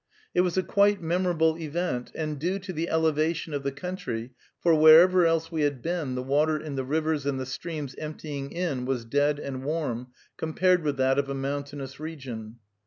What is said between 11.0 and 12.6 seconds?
of a mountainous region.